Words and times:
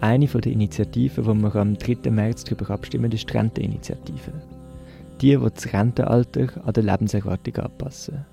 Eine 0.00 0.26
der 0.26 0.52
Initiativen, 0.52 1.26
wo 1.26 1.34
wir 1.34 1.56
am 1.56 1.78
3. 1.78 2.10
März 2.10 2.44
darüber 2.44 2.70
abstimmen, 2.70 3.10
ist 3.12 3.30
die 3.30 3.36
Renteninitiative. 3.36 4.32
Die, 5.22 5.36
die 5.36 5.50
das 5.54 5.72
Rentenalter 5.72 6.66
an 6.66 6.72
der 6.74 6.82
Lebenserwartung 6.82 7.56
anpassen. 7.56 8.26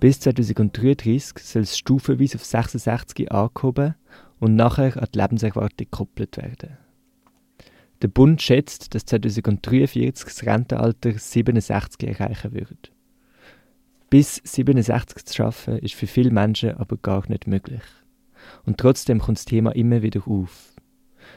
Bis 0.00 0.20
2033 0.20 1.38
soll 1.38 1.62
es 1.62 1.76
stufenweise 1.76 2.36
auf 2.36 2.44
66 2.44 3.30
angehoben 3.30 3.94
und 4.38 4.56
nachher 4.56 4.96
an 4.96 5.08
die 5.14 5.18
Lebenserwartung 5.18 5.76
gekoppelt 5.76 6.38
werden. 6.38 6.78
Der 8.00 8.08
Bund 8.08 8.40
schätzt, 8.40 8.94
dass 8.94 9.04
2043 9.04 10.24
das 10.24 10.46
Rentenalter 10.46 11.12
67 11.12 12.08
erreichen 12.08 12.54
wird. 12.54 12.90
Bis 14.08 14.36
67 14.36 15.26
zu 15.26 15.34
schaffen, 15.34 15.78
ist 15.78 15.94
für 15.94 16.06
viele 16.06 16.30
Menschen 16.30 16.74
aber 16.78 16.96
gar 16.96 17.28
nicht 17.28 17.46
möglich. 17.46 17.82
Und 18.64 18.78
trotzdem 18.78 19.18
kommt 19.18 19.38
das 19.38 19.44
Thema 19.44 19.74
immer 19.74 20.02
wieder 20.02 20.22
auf. 20.26 20.74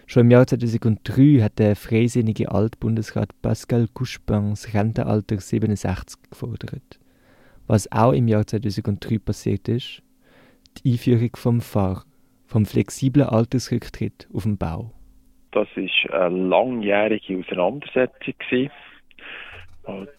Schon 0.08 0.24
im 0.24 0.32
Jahr 0.32 0.48
2003 0.48 1.42
hat 1.42 1.60
der 1.60 1.76
freisinnige 1.76 2.52
Altbundesrat 2.52 3.30
Pascal 3.42 3.88
Couchepin 3.94 4.52
das 4.52 4.74
Rentenalter 4.74 5.40
67 5.40 6.22
gefordert. 6.30 7.00
Was 7.68 7.92
auch 7.92 8.12
im 8.12 8.28
Jahr 8.28 8.46
2003 8.46 9.20
passiert 9.20 9.68
ist, 9.68 10.02
die 10.78 10.94
Einführung 10.94 11.36
vom 11.36 11.62
FAR, 11.62 12.04
vom 12.46 12.66
flexiblen 12.66 13.28
Altersrücktritt 13.28 14.28
auf 14.34 14.44
dem 14.44 14.58
Bau. 14.58 14.92
Das 15.52 15.68
war 15.76 16.22
eine 16.22 16.38
langjährige 16.48 17.40
Auseinandersetzung. 17.40 18.34
Und 19.84 20.10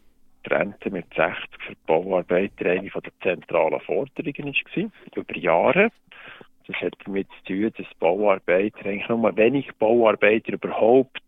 die 0.46 0.50
Rente 0.50 0.90
mit 0.90 1.06
60 1.14 1.34
für 1.66 1.72
die 1.72 1.78
Bauarbeiter 1.86 2.70
eine 2.70 2.88
der 2.88 3.12
zentralen 3.22 3.80
Forderungen 3.80 4.54
war, 4.54 4.90
über 5.16 5.36
Jahre. 5.36 5.90
Das 6.66 6.76
hat 6.76 6.94
damit 7.04 7.28
zu 7.44 7.52
tun, 7.52 7.72
dass 7.76 7.94
Bauarbeiter, 7.98 8.86
eigentlich 8.86 9.08
nur 9.08 9.36
wenig 9.36 9.70
Bauarbeiter 9.78 10.54
überhaupt 10.54 11.22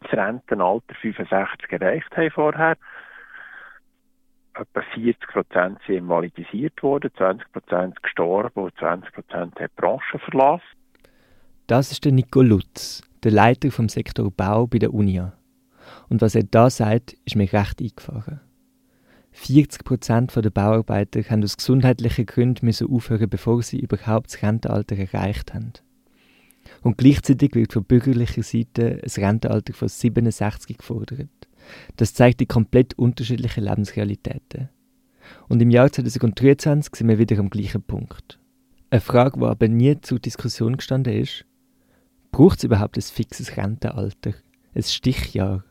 das 0.00 0.12
Rentenalter 0.12 0.94
65 1.00 1.70
erreicht 1.72 2.16
haben 2.16 2.30
vorher. 2.30 2.76
Etwa 4.54 4.82
40 4.94 5.28
Prozent 5.28 5.78
sind 5.86 5.96
invalidisiert 5.96 6.82
worden, 6.82 7.10
20 7.16 7.52
Prozent 7.52 8.02
gestorben 8.02 8.64
und 8.64 8.76
20 8.78 9.12
Prozent 9.12 9.54
haben 9.56 9.68
die 9.68 9.80
Branche 9.80 10.18
verlassen. 10.18 10.62
Das 11.66 11.90
ist 11.90 12.04
der 12.04 12.12
Nico 12.12 12.42
Lutz, 12.42 13.02
der 13.22 13.32
Leiter 13.32 13.70
vom 13.70 13.88
Sektor 13.88 14.30
Bau 14.30 14.66
bei 14.66 14.78
der 14.78 14.92
UNIA. 14.92 15.32
Und 16.08 16.20
was 16.20 16.34
er 16.34 16.44
da 16.44 16.70
sagt, 16.70 17.14
ist 17.24 17.36
mir 17.36 17.52
recht 17.52 17.80
eingefahren. 17.80 18.40
40 19.36 19.84
Prozent 19.84 20.34
der 20.34 20.50
Bauarbeiter 20.50 21.22
haben 21.28 21.42
aus 21.42 21.56
gesundheitlichen 21.56 22.26
Gründen 22.26 22.66
müssen 22.66 22.88
aufhören, 22.88 23.28
bevor 23.28 23.62
sie 23.62 23.80
überhaupt 23.80 24.28
das 24.28 24.42
Rentenalter 24.42 24.96
erreicht 24.96 25.52
haben. 25.52 25.72
Und 26.82 26.98
gleichzeitig 26.98 27.54
wird 27.54 27.72
von 27.72 27.84
bürgerlicher 27.84 28.42
Seite 28.42 29.00
ein 29.02 29.24
Rentenalter 29.24 29.74
von 29.74 29.88
67 29.88 30.78
gefordert. 30.78 31.28
Das 31.96 32.14
zeigt 32.14 32.40
die 32.40 32.46
komplett 32.46 32.94
unterschiedlichen 32.98 33.64
Lebensrealitäten. 33.64 34.68
Und 35.48 35.60
im 35.60 35.70
Jahr 35.70 35.90
2023 35.90 36.94
sind 36.94 37.08
wir 37.08 37.18
wieder 37.18 37.38
am 37.38 37.50
gleichen 37.50 37.82
Punkt. 37.82 38.38
Eine 38.90 39.00
Frage, 39.00 39.40
die 39.40 39.46
aber 39.46 39.68
nie 39.68 40.00
zur 40.00 40.18
Diskussion 40.18 40.76
gestanden 40.76 41.14
ist, 41.14 41.44
Braucht 42.34 42.58
es 42.58 42.64
überhaupt 42.64 42.96
ein 42.96 43.02
fixes 43.02 43.56
Rentenalter? 43.56 44.34
Ein 44.74 44.82
Stichjahr? 44.82 45.62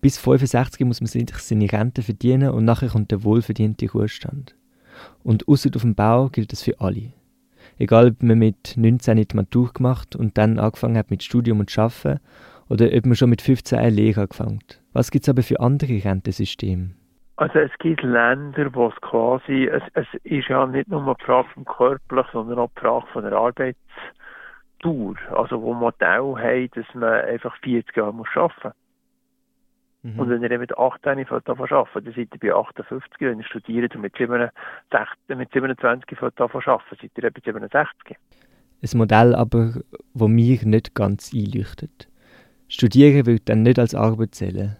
Bis 0.00 0.18
65 0.18 0.86
muss 0.86 1.00
man 1.00 1.08
sich 1.08 1.30
seine 1.38 1.70
Rente 1.70 2.02
verdienen 2.02 2.50
und 2.50 2.64
nachher 2.64 2.88
kommt 2.88 3.10
der 3.10 3.24
wohlverdiente 3.24 3.90
Ruhestand. 3.90 4.54
Und 5.22 5.48
außer 5.48 5.70
auf 5.74 5.82
dem 5.82 5.94
Bau 5.94 6.28
gilt 6.28 6.52
das 6.52 6.62
für 6.62 6.80
alle. 6.80 7.12
Egal, 7.78 8.08
ob 8.08 8.22
man 8.22 8.38
mit 8.38 8.74
19 8.76 9.16
die 9.16 9.36
Matur 9.36 9.72
gemacht 9.72 10.14
und 10.14 10.36
dann 10.36 10.58
angefangen 10.58 10.98
hat 10.98 11.10
mit 11.10 11.22
Studium 11.22 11.60
und 11.60 11.78
Arbeiten 11.78 12.20
oder 12.68 12.86
ob 12.94 13.06
man 13.06 13.16
schon 13.16 13.30
mit 13.30 13.42
15 13.42 13.78
eine 13.78 13.90
Lehre 13.90 14.22
angefangen 14.22 14.60
hat. 14.68 14.80
Was 14.92 15.10
gibt 15.10 15.24
es 15.24 15.28
aber 15.28 15.42
für 15.42 15.60
andere 15.60 16.04
Rentensysteme? 16.04 16.90
Also 17.36 17.58
es 17.58 17.70
gibt 17.78 18.02
Länder, 18.02 18.74
wo 18.74 18.88
es 18.88 19.00
quasi, 19.00 19.64
es, 19.64 19.82
es 19.94 20.06
ist 20.24 20.48
ja 20.48 20.66
nicht 20.66 20.88
nur 20.88 21.02
eine 21.02 21.14
Frage 21.24 21.48
vom 21.54 21.64
Körperlich, 21.64 22.26
sondern 22.32 22.58
auch 22.58 22.70
eine 22.74 22.80
Frage 22.80 23.06
von 23.12 23.22
der 23.22 23.32
Arbeits- 23.32 23.78
Struktur, 24.80 25.16
also 25.30 25.60
wo 25.60 25.74
Modell 25.74 26.34
haben, 26.36 26.70
dass 26.74 26.94
man 26.94 27.12
einfach 27.24 27.54
40 27.62 27.96
Jahre 27.96 28.08
arbeiten 28.08 28.52
muss. 28.62 28.72
Mhm. 30.02 30.18
Und 30.18 30.30
wenn 30.30 30.42
ihr 30.42 30.58
mit 30.58 30.76
18 30.76 31.18
arbeiten 31.18 31.42
dann 31.44 32.14
seid 32.14 32.28
ihr 32.32 32.40
bei 32.40 32.54
58, 32.54 33.12
wenn 33.20 33.38
ihr 33.38 33.44
studiert 33.44 33.94
und 33.94 34.02
mit, 34.02 34.16
27, 34.16 35.36
mit 35.36 35.52
27 35.52 36.18
arbeiten, 36.22 36.96
seid 37.00 37.10
ihr 37.16 37.30
bei 37.30 37.40
67. 37.44 38.16
Ein 38.82 38.98
Modell 38.98 39.34
aber, 39.34 39.74
das 40.14 40.28
mir 40.28 40.58
nicht 40.64 40.94
ganz 40.94 41.32
einleuchtet. 41.34 42.08
Studieren 42.68 43.26
wird 43.26 43.48
dann 43.48 43.62
nicht 43.62 43.78
als 43.78 43.94
Arbeit 43.94 44.34
zählen. 44.34 44.76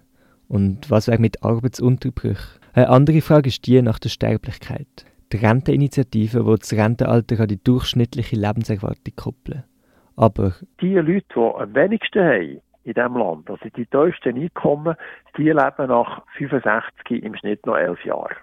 Und 0.48 0.90
was 0.90 1.06
wäre 1.06 1.20
mit 1.20 1.42
Arbeitsunterbrüchen? 1.42 2.60
Eine 2.72 2.88
andere 2.88 3.20
Frage 3.20 3.48
ist 3.48 3.66
die 3.66 3.82
nach 3.82 3.98
der 3.98 4.08
Sterblichkeit. 4.08 5.04
Die 5.32 5.36
Renteninitiative, 5.36 6.42
die 6.42 6.58
das 6.58 6.72
Rentenalter 6.72 7.40
an 7.40 7.48
die 7.48 7.62
durchschnittliche 7.62 8.36
Lebenserwartung 8.36 9.14
koppeln. 9.16 9.64
Aber 10.16 10.54
die 10.80 10.94
Leute, 10.94 11.24
die 11.34 11.40
am 11.40 11.74
wenigsten 11.74 12.22
haben 12.22 12.60
in 12.84 12.94
diesem 12.94 13.16
Land, 13.16 13.50
also 13.50 13.68
die 13.76 13.86
tiefsten 13.86 14.40
Einkommen, 14.40 14.96
die 15.36 15.50
leben 15.50 15.88
nach 15.88 16.22
65 16.38 17.22
im 17.22 17.36
Schnitt 17.36 17.66
noch 17.66 17.76
11 17.76 18.04
Jahre. 18.04 18.36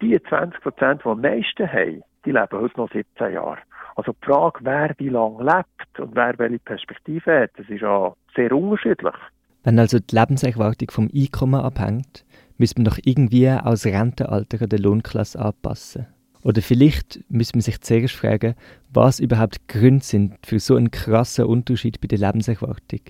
Die 0.00 0.20
20 0.22 0.60
Prozent, 0.60 1.02
die 1.04 1.08
am 1.08 1.20
meisten 1.20 1.70
haben, 1.70 2.02
die 2.24 2.32
leben 2.32 2.60
heute 2.60 2.76
noch 2.76 2.90
17 2.90 3.32
Jahre. 3.32 3.58
Also 3.96 4.12
die 4.12 4.26
Frage, 4.26 4.60
wer 4.62 4.94
wie 4.98 5.08
lange 5.08 5.42
lebt 5.44 6.00
und 6.00 6.14
wer 6.14 6.38
welche 6.38 6.58
Perspektive 6.58 7.42
hat, 7.42 7.50
das 7.56 7.68
ist 7.68 7.82
ja 7.82 8.12
sehr 8.34 8.52
unterschiedlich. 8.52 9.14
Wenn 9.64 9.78
also 9.78 9.98
die 9.98 10.14
Lebenserwartung 10.14 10.90
vom 10.90 11.10
Einkommen 11.14 11.60
abhängt, 11.60 12.24
müssen 12.58 12.78
wir 12.78 12.90
doch 12.90 12.98
irgendwie 13.04 13.44
das 13.44 13.86
Rentenalter 13.86 14.66
der 14.66 14.78
Lohnklasse 14.78 15.38
anpassen. 15.38 16.06
Oder 16.42 16.60
vielleicht 16.62 17.20
müsste 17.30 17.56
man 17.56 17.62
sich 17.62 17.80
zuerst 17.80 18.14
fragen, 18.14 18.54
was 18.92 19.20
überhaupt 19.20 19.68
Gründe 19.68 20.04
sind 20.04 20.44
für 20.44 20.58
so 20.58 20.74
einen 20.74 20.90
krassen 20.90 21.44
Unterschied 21.44 22.00
bei 22.00 22.08
der 22.08 22.18
Lebenserwartung. 22.18 23.00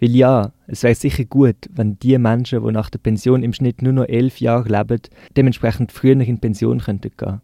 Weil 0.00 0.14
ja, 0.14 0.52
es 0.66 0.82
wäre 0.82 0.94
sicher 0.94 1.24
gut, 1.24 1.56
wenn 1.70 1.98
die 1.98 2.18
Menschen, 2.18 2.64
die 2.64 2.72
nach 2.72 2.90
der 2.90 2.98
Pension 2.98 3.42
im 3.42 3.52
Schnitt 3.52 3.80
nur 3.80 3.94
noch 3.94 4.08
elf 4.08 4.40
Jahre 4.40 4.68
leben, 4.68 5.00
dementsprechend 5.36 5.92
früher 5.92 6.20
in 6.20 6.38
Pension 6.38 6.80
könnten 6.80 7.12
gehen. 7.16 7.40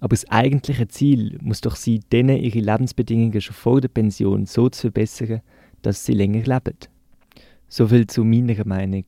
Aber 0.00 0.14
das 0.14 0.28
eigentliche 0.30 0.88
Ziel 0.88 1.38
muss 1.42 1.60
doch 1.60 1.76
sein, 1.76 2.00
denen 2.10 2.38
ihre 2.38 2.58
Lebensbedingungen 2.58 3.40
schon 3.40 3.54
vor 3.54 3.80
der 3.80 3.88
Pension 3.88 4.46
so 4.46 4.68
zu 4.70 4.82
verbessern, 4.82 5.42
dass 5.82 6.04
sie 6.04 6.14
länger 6.14 6.42
leben. 6.42 6.76
So 7.68 7.86
viel 7.86 8.06
zu 8.06 8.24
meiner 8.24 8.64
Meinung. 8.64 9.04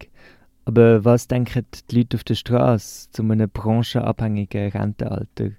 Aber 0.65 1.05
was 1.05 1.27
denken 1.27 1.67
die 1.91 1.97
Leute 1.97 2.17
auf 2.17 2.25
der 2.25 2.35
Straße 2.35 3.11
zu 3.11 3.23
einem 3.23 3.51
branchenabhängigen 3.51 4.71
Rentenalter? 4.71 5.51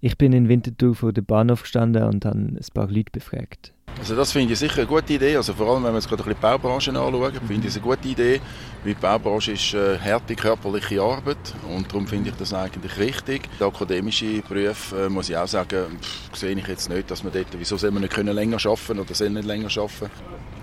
Ich 0.00 0.18
bin 0.18 0.34
in 0.34 0.50
Winterthur 0.50 0.94
vor 0.94 1.12
dem 1.14 1.24
Bahnhof 1.24 1.62
gestanden 1.62 2.02
und 2.02 2.26
habe 2.26 2.36
ein 2.36 2.58
paar 2.74 2.90
Leute 2.90 3.10
befragt. 3.10 3.73
Also 4.04 4.16
das 4.16 4.32
finde 4.32 4.52
ich 4.52 4.58
sicher 4.58 4.80
eine 4.80 4.86
gute 4.86 5.14
Idee. 5.14 5.34
Also 5.34 5.54
vor 5.54 5.66
allem, 5.66 5.84
wenn 5.84 5.92
wir 5.92 5.98
jetzt 5.98 6.10
gerade 6.10 6.22
die 6.22 6.34
Baubranche 6.34 6.90
anschauen, 6.90 7.32
finde 7.48 7.66
ich 7.66 7.74
es 7.74 7.76
eine 7.76 7.84
gute 7.86 8.06
Idee. 8.06 8.38
Weil 8.82 8.92
die 8.92 9.00
Baubranche 9.00 9.52
ist 9.52 9.74
eine 9.74 9.98
harte 9.98 10.36
körperliche 10.36 11.00
Arbeit 11.00 11.38
und 11.74 11.90
darum 11.90 12.06
finde 12.06 12.28
ich 12.28 12.36
das 12.36 12.52
eigentlich 12.52 12.98
richtig. 12.98 13.48
Die 13.58 13.64
akademischen 13.64 14.42
Berufe, 14.46 15.06
äh, 15.06 15.08
muss 15.08 15.30
ich 15.30 15.36
auch 15.38 15.48
sagen, 15.48 15.98
pff, 16.02 16.36
sehe 16.36 16.54
ich 16.54 16.66
jetzt 16.66 16.90
nicht, 16.90 17.10
dass 17.10 17.24
man 17.24 17.32
dort, 17.32 17.46
wieso 17.56 17.78
soll 17.78 17.92
man 17.92 18.02
nicht 18.02 18.12
können 18.12 18.34
länger 18.34 18.58
arbeiten 18.66 18.98
oder 18.98 19.14
soll 19.14 19.30
nicht 19.30 19.46
länger 19.46 19.70
arbeiten? 19.74 20.10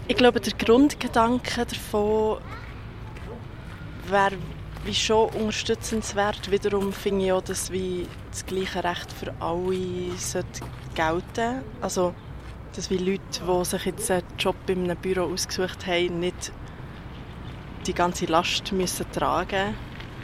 Ich 0.07 0.17
glaube, 0.17 0.39
der 0.39 0.53
Grundgedanke 0.53 1.65
davon 1.65 2.37
wäre 4.07 4.37
schon 4.93 5.29
unterstützenswert. 5.29 6.51
Wiederum 6.51 6.93
finde 6.93 7.25
ich 7.25 7.31
auch, 7.31 7.41
dass 7.41 7.71
wie 7.71 8.05
das 8.29 8.45
gleiche 8.45 8.83
Recht 8.83 9.11
für 9.11 9.33
alle 9.39 10.15
sollte 10.17 10.61
gelten 10.93 11.63
Also, 11.81 12.13
dass 12.75 12.89
wie 12.89 12.97
Leute, 12.97 13.21
die 13.45 13.65
sich 13.65 13.85
jetzt 13.85 14.11
einen 14.11 14.23
Job 14.37 14.55
in 14.67 14.83
einem 14.85 14.97
Büro 14.97 15.23
ausgesucht 15.23 15.85
haben, 15.87 16.19
nicht 16.19 16.51
die 17.87 17.93
ganze 17.93 18.25
Last 18.25 18.71
müssen 18.71 19.11
tragen 19.11 19.75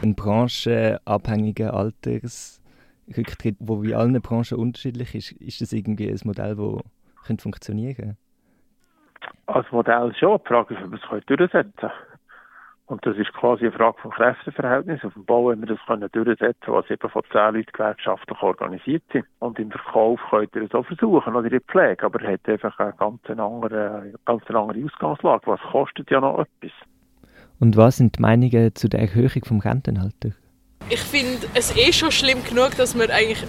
Ein 0.02 0.16
branchenabhängiger 0.16 1.74
Altersrücktritt, 1.74 3.58
wo 3.60 3.82
wie 3.84 3.96
allen 3.96 4.22
Branchen 4.22 4.58
unterschiedlich 4.58 5.16
ist, 5.16 5.32
ist 5.34 5.62
das 5.62 5.74
irgendwie 5.74 6.10
ein 6.10 6.20
Modell, 6.24 6.56
das 6.56 7.42
funktionieren 7.42 7.96
könnte? 7.96 8.18
Als 9.48 9.72
Modell 9.72 10.14
schon. 10.16 10.40
Die 10.44 10.48
Frage 10.48 10.76
ist, 10.76 10.84
ob 10.84 10.92
wir 10.92 11.18
es 11.18 11.26
durchsetzen 11.26 11.74
können. 11.78 11.92
Und 12.88 13.06
das 13.06 13.18
ist 13.18 13.34
quasi 13.34 13.66
eine 13.66 13.74
Frage 13.74 13.98
vom 14.02 14.12
Kräfteverhältnis. 14.12 15.04
Auf 15.04 15.14
dem 15.14 15.26
Bau 15.26 15.50
wenn 15.50 15.60
wir 15.60 15.68
das 15.68 15.80
können 15.86 16.08
durchsetzen 16.12 16.68
was 16.68 16.90
eben 16.90 17.10
von 17.10 17.22
zehn 17.34 17.56
Leuten 17.56 17.72
gewerkschaftlich 17.74 18.42
organisiert 18.42 19.04
sind. 19.12 19.26
Und 19.40 19.60
im 19.60 19.72
Verkauf 19.72 20.22
könnt 20.30 20.56
ihr 20.56 20.64
es 20.64 20.74
auch 20.74 20.86
versuchen, 20.86 21.36
oder 21.36 21.46
in 21.46 21.52
der 21.52 21.62
Pflege. 21.62 22.06
Aber 22.06 22.22
er 22.22 22.34
hat 22.34 22.48
einfach 22.48 22.80
eine 22.80 22.94
ganz 22.94 23.20
andere, 23.28 24.14
ganz 24.26 24.44
andere 24.48 24.86
Ausgangslage. 24.86 25.48
Was 25.48 25.60
kostet 25.72 26.10
ja 26.10 26.22
noch 26.22 26.40
etwas? 26.40 26.72
Und 27.60 27.76
was 27.76 27.98
sind 27.98 28.18
die 28.18 28.22
Meinungen 28.22 28.74
zu 28.74 28.88
der 28.88 29.02
Erhöhung 29.02 29.44
vom 29.44 29.60
Rentenalter? 29.60 30.30
Ich 30.90 31.02
finde 31.02 31.46
es 31.56 31.76
eh 31.76 31.92
schon 31.92 32.12
schlimm 32.12 32.42
genug, 32.46 32.78
dass 32.78 32.98
wir 32.98 33.14
eigentlich 33.14 33.46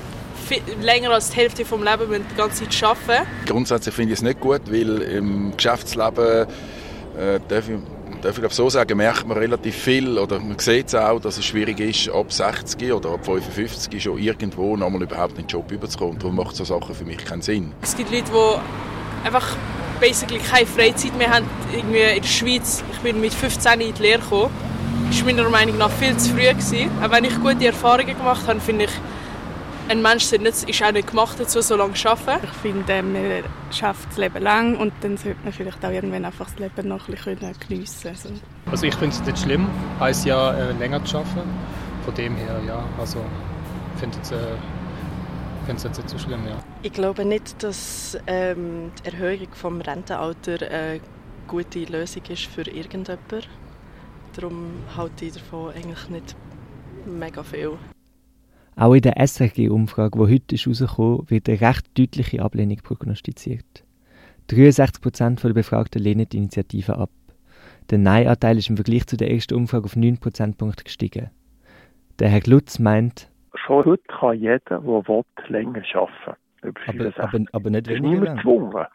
länger 0.83 1.11
als 1.11 1.31
die 1.31 1.37
Hälfte 1.37 1.63
des 1.63 1.71
Lebens 1.71 2.27
die 2.33 2.37
ganze 2.37 2.69
Zeit 2.69 2.83
arbeiten. 2.83 3.29
Grundsätzlich 3.47 3.95
finde 3.95 4.15
ich 4.15 4.19
es 4.19 4.23
nicht 4.23 4.41
gut, 4.41 4.63
weil 4.67 5.03
im 5.03 5.53
Geschäftsleben 5.57 6.49
äh, 7.17 7.39
darf 7.49 7.69
ich 7.69 7.79
darf 8.23 8.39
ich 8.39 8.53
so 8.53 8.69
sagen, 8.69 8.97
merkt 8.97 9.27
man 9.27 9.39
relativ 9.39 9.75
viel 9.75 10.19
oder 10.19 10.39
man 10.41 10.59
sieht 10.59 10.89
es 10.89 10.95
auch, 10.95 11.21
dass 11.21 11.39
es 11.39 11.45
schwierig 11.45 11.81
ist, 11.81 12.09
ab 12.11 12.33
60 12.33 12.93
oder 12.93 13.11
ab 13.11 13.25
55 13.25 14.03
schon 14.03 14.19
irgendwo 14.19 14.77
nochmal 14.77 15.03
überhaupt 15.03 15.39
in 15.39 15.45
den 15.45 15.47
Job 15.47 15.71
überzukommen. 15.71 16.19
Darum 16.19 16.37
macht 16.37 16.57
so 16.57 16.65
Sachen 16.65 16.95
für 16.95 17.05
mich 17.05 17.25
keinen 17.25 17.43
Sinn. 17.43 17.73
Es 17.83 17.97
gibt 17.97 18.11
Leute, 18.11 18.31
die 18.33 19.27
einfach 19.27 19.57
basically 20.01 20.39
keine 20.39 20.67
Freizeit 20.67 21.17
mehr 21.17 21.31
haben. 21.31 21.47
Irgendwie 21.73 22.01
in 22.01 22.23
der 22.23 22.29
Schweiz, 22.29 22.83
ich 22.93 22.99
bin 22.99 23.21
mit 23.21 23.35
15 23.35 23.81
in 23.81 23.95
die 23.95 24.03
Lehre 24.03 24.21
gekommen. 24.21 24.51
Das 25.11 25.25
war 25.25 25.33
meiner 25.33 25.49
Meinung 25.49 25.79
nach 25.79 25.91
viel 25.91 26.17
zu 26.17 26.31
früh. 26.31 26.49
Gewesen. 26.49 26.91
Auch 27.03 27.11
wenn 27.11 27.25
ich 27.25 27.41
gute 27.41 27.67
Erfahrungen 27.67 28.17
gemacht 28.17 28.47
habe, 28.47 28.61
finde 28.61 28.85
ich, 28.85 28.91
ein 29.89 30.03
Mensch 30.03 30.33
ist 30.33 30.83
auch 30.83 30.93
nicht 30.93 31.09
gemacht 31.09 31.41
dazu, 31.41 31.61
so 31.61 31.77
lange 31.77 31.95
zu 31.95 32.09
arbeiten. 32.09 32.45
Ich 32.45 32.59
finde, 32.59 33.03
man 33.03 33.45
schafft 33.71 34.11
das 34.11 34.19
Leben 34.19 34.43
lang 34.43 34.77
und 34.77 34.93
dann 35.01 35.17
sollte 35.17 35.39
man 35.43 35.53
vielleicht 35.53 35.85
auch 35.85 35.91
irgendwann 35.91 36.25
einfach 36.25 36.47
das 36.47 36.59
Leben 36.59 36.89
noch 36.89 37.09
ein 37.09 37.15
bisschen 37.15 37.39
geniessen 37.69 38.09
also. 38.09 38.29
also 38.71 38.87
ich 38.87 38.95
finde 38.95 39.17
es 39.17 39.23
nicht 39.25 39.39
schlimm, 39.39 39.67
ein 40.01 40.15
Jahr 40.25 40.57
äh, 40.57 40.73
länger 40.73 41.05
zu 41.05 41.19
arbeiten. 41.19 41.51
Von 42.05 42.15
dem 42.15 42.37
her, 42.37 42.61
ja, 42.67 42.85
also 42.99 43.19
ich 43.95 44.01
finde 44.01 44.19
es 44.23 44.31
äh, 44.31 44.37
finde 45.67 45.89
es 45.89 45.99
nicht 45.99 46.11
so 46.11 46.19
schlimm, 46.19 46.47
ja. 46.47 46.59
Ich 46.83 46.93
glaube 46.93 47.25
nicht, 47.25 47.63
dass 47.63 48.19
ähm, 48.27 48.91
die 48.99 49.11
Erhöhung 49.11 49.49
des 49.51 49.87
Rentenalters 49.87 50.63
eine 50.63 51.01
gute 51.47 51.85
Lösung 51.85 52.23
ist 52.29 52.45
für 52.45 52.63
irgendjemanden. 52.63 53.43
Darum 54.35 54.71
halte 54.97 55.27
ich 55.27 55.35
davon 55.35 55.73
eigentlich 55.75 56.09
nicht 56.09 56.37
mega 57.07 57.43
viel. 57.43 57.79
Auch 58.79 58.95
in 58.95 59.01
der 59.01 59.17
SRG-Umfrage, 59.17 60.17
die 60.17 60.35
heute 60.35 60.57
herausgekommen 60.57 61.19
ist, 61.23 61.31
wird 61.33 61.49
eine 61.49 61.61
recht 61.61 61.99
deutliche 61.99 62.41
Ablehnung 62.41 62.77
prognostiziert. 62.77 63.85
63% 64.51 65.43
der 65.43 65.53
Befragten 65.53 66.01
lehnen 66.01 66.29
die 66.29 66.37
Initiative 66.37 66.97
ab. 66.97 67.11
Der 67.91 67.99
Nein-Anteil 67.99 68.57
ist 68.57 68.71
im 68.71 68.77
Vergleich 68.77 69.05
zu 69.09 69.17
der 69.17 69.33
ersten 69.33 69.55
Umfrage 69.57 69.87
auf 69.87 69.97
9 69.97 70.19
Prozentpunkte 70.19 70.85
gestiegen. 70.85 71.31
Der 72.21 72.29
Herr 72.29 72.39
Glutz 72.39 72.79
meint, 72.79 73.29
Schon 73.55 73.85
heute 73.85 74.03
kann 74.07 74.39
jeder, 74.39 74.61
der 74.61 74.85
will, 74.85 75.25
länger 75.49 75.83
arbeiten. 75.95 76.39
Aber, 76.87 77.25
aber, 77.25 77.45
aber 77.51 77.71
nicht 77.71 77.89
weniger 77.89 78.09
niemand 78.09 78.37
gezwungen. 78.37 78.87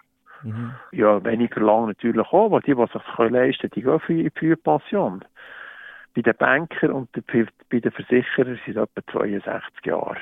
Mhm. 0.44 0.72
Ja, 0.94 1.24
weniger 1.26 1.60
lang 1.60 1.88
natürlich 1.88 2.26
auch, 2.28 2.52
weil 2.52 2.62
die, 2.62 2.74
die 2.74 2.82
sich 2.82 3.18
leisten 3.32 3.70
können, 3.70 3.72
die 3.76 3.82
gehen 3.82 4.32
für 4.32 4.56
die 4.56 4.56
Pension. 4.56 5.26
Bei 6.16 6.22
den 6.22 6.36
Bankern 6.38 6.92
und 6.92 7.10
bei 7.12 7.80
den 7.80 7.92
Versicherern 7.92 8.60
sind 8.66 8.78
es 8.78 8.90
etwa 8.96 9.12
62 9.12 9.86
Jahre. 9.86 10.18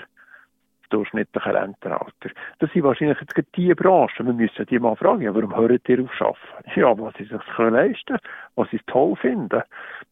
Durchschnittliche 0.89 1.53
Rentenalter. 1.53 2.31
Das 2.59 2.71
sind 2.73 2.83
wahrscheinlich 2.83 3.17
jetzt 3.21 3.55
die 3.55 3.73
Branchen. 3.73 4.25
Wir 4.25 4.33
müssen 4.33 4.65
die 4.65 4.79
mal 4.79 4.95
fragen, 4.97 5.33
warum 5.33 5.55
hört 5.55 5.87
ihr 5.87 6.03
auf 6.03 6.21
arbeiten? 6.21 6.79
Ja, 6.79 6.97
was 6.97 7.13
sie 7.17 7.23
sich 7.23 7.57
leisten 7.57 8.17
können, 8.17 8.19
was 8.55 8.69
sie 8.71 8.79
toll 8.87 9.15
finden. 9.15 9.63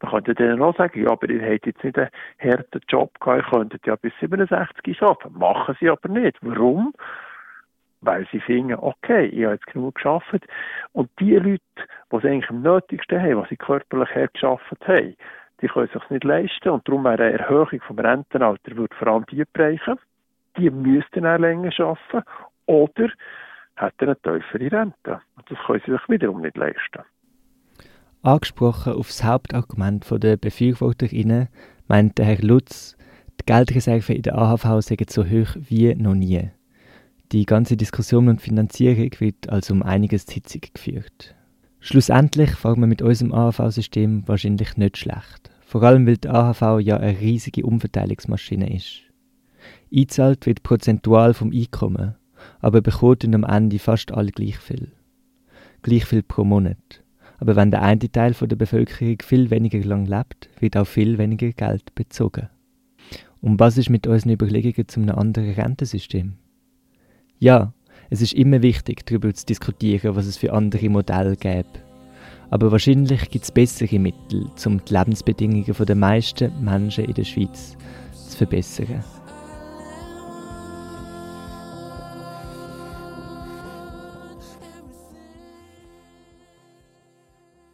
Man 0.02 0.12
könnte 0.12 0.36
denen 0.36 0.62
auch 0.62 0.76
sagen, 0.78 1.04
ja, 1.04 1.12
aber 1.12 1.30
ihr 1.30 1.42
habt 1.42 1.66
jetzt 1.66 1.84
nicht 1.84 1.98
einen 1.98 2.10
harten 2.40 2.82
Job 2.88 3.20
gehabt, 3.20 3.44
ihr 3.44 3.58
könntet 3.58 3.86
ja 3.88 3.96
bis 3.98 4.14
67 4.22 5.02
arbeiten. 5.02 5.38
Machen 5.38 5.76
sie 5.82 5.90
aber 5.90 6.08
nicht. 6.08 6.38
Warum? 6.42 6.94
weil 8.02 8.28
sie 8.32 8.40
finden, 8.40 8.76
okay, 8.76 9.26
ich 9.26 9.44
habe 9.44 9.56
jetzt 9.56 9.68
genug 9.68 9.96
geschafft. 9.96 10.46
Und 10.94 11.10
die 11.20 11.36
Leute, 11.36 11.62
die 12.12 12.16
es 12.16 12.26
eigentlich 12.26 12.50
am 12.50 12.62
nötigsten 12.62 13.22
haben, 13.22 13.38
was 13.38 13.50
sie 13.50 13.58
körperlich 13.58 14.10
hergeschafft 14.16 14.88
haben, 14.88 15.16
die 15.62 15.68
können 15.68 15.90
sich 15.94 16.10
nicht 16.10 16.24
leisten 16.24 16.70
und 16.70 16.88
darum 16.88 17.04
wäre 17.04 17.24
eine 17.24 17.40
Erhöhung 17.40 17.82
vom 17.86 18.00
Rentenalter 18.00 18.76
würde 18.76 18.96
vor 18.96 19.08
allem 19.08 19.26
die 19.32 19.44
bereichen. 19.52 20.00
Die 20.58 20.70
müssten 20.70 21.26
auch 21.26 21.38
länger 21.38 21.72
arbeiten 21.80 22.28
oder 22.66 23.10
hätten 23.76 24.06
eine 24.06 24.16
tiefere 24.18 24.72
Rente. 24.72 25.22
Und 25.36 25.50
das 25.50 25.58
können 25.66 25.82
sie 25.86 25.92
sich 25.92 26.10
wiederum 26.10 26.42
nicht 26.42 26.58
leisten. 26.58 27.04
Angesprochen 28.22 28.94
auf 28.94 29.08
das 29.08 29.24
Hauptargument 29.24 30.06
der 30.24 30.38
BefürworterInnen 30.38 31.48
meinte 31.88 32.24
Herr 32.24 32.42
Lutz, 32.42 32.98
die 33.40 33.46
Geldreserven 33.46 34.16
in 34.16 34.22
der 34.24 34.38
AHV 34.38 34.82
seien 34.82 35.08
so 35.08 35.24
hoch 35.24 35.56
wie 35.56 35.96
noch 35.96 36.16
nie. 36.16 36.52
Die 37.32 37.46
ganze 37.46 37.78
Diskussion 37.78 38.28
und 38.28 38.42
Finanzierung 38.42 39.12
wird 39.20 39.50
also 39.50 39.74
um 39.74 39.84
einiges 39.84 40.26
hitzig 40.30 40.74
geführt. 40.74 41.36
Schlussendlich 41.80 42.52
fahren 42.52 42.82
wir 42.82 42.88
mit 42.88 43.02
unserem 43.02 43.34
AHV-System 43.34 44.28
wahrscheinlich 44.28 44.76
nicht 44.78 44.98
schlecht. 44.98 45.50
Vor 45.66 45.84
allem, 45.84 46.06
weil 46.08 46.18
die 46.18 46.30
AHV 46.30 46.80
ja 46.82 46.98
eine 46.98 47.20
riesige 47.20 47.66
Umverteilungsmaschine 47.66 48.76
ist. 48.76 49.02
Eingezahlt 49.94 50.46
wird 50.46 50.64
prozentual 50.64 51.34
vom 51.34 51.52
Einkommen, 51.52 52.16
aber 52.60 52.82
bekommt 52.82 53.24
am 53.26 53.44
Ende 53.44 53.80
fast 53.80 54.12
alle 54.12 54.32
gleich 54.32 54.58
viel. 54.58 54.92
Gleich 55.82 56.06
viel 56.06 56.24
pro 56.24 56.44
Monat. 56.44 57.04
Aber 57.38 57.56
wenn 57.56 57.72
der 57.72 57.82
eine 57.82 58.12
Teil 58.12 58.34
der 58.34 58.56
Bevölkerung 58.56 59.18
viel 59.22 59.50
weniger 59.50 59.80
lang 59.80 60.06
lebt, 60.06 60.50
wird 60.60 60.76
auch 60.76 60.86
viel 60.86 61.18
weniger 61.18 61.52
Geld 61.52 61.96
bezogen. 61.96 62.50
Und 63.42 63.60
was 63.60 63.78
ist 63.78 63.90
mit 63.90 64.06
unseren 64.08 64.34
Überlegungen 64.34 64.88
zu 64.88 65.00
einem 65.00 65.16
anderen 65.16 65.52
Rentensystem? 65.54 66.34
Ja, 67.40 67.74
es 68.10 68.22
ist 68.22 68.34
immer 68.34 68.62
wichtig, 68.62 69.06
darüber 69.06 69.34
zu 69.34 69.46
diskutieren, 69.46 70.16
was 70.16 70.26
es 70.26 70.38
für 70.38 70.54
andere 70.54 70.90
Modelle 70.90 71.36
gäbe. 71.36 71.68
Aber 72.50 72.72
wahrscheinlich 72.72 73.30
gibt 73.30 73.46
es 73.46 73.52
bessere 73.52 74.00
Mittel, 74.00 74.50
um 74.66 74.84
die 74.84 74.94
Lebensbedingungen 74.94 75.76
der 75.86 75.96
meisten 75.96 76.52
Menschen 76.64 77.06
in 77.06 77.14
der 77.14 77.24
Schweiz 77.24 77.78
zu 78.12 78.38
verbessern. 78.38 79.04